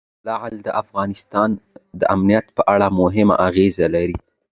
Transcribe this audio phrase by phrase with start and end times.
[0.27, 1.49] لعل د افغانستان
[1.99, 4.17] د امنیت په اړه هم اغېز لري.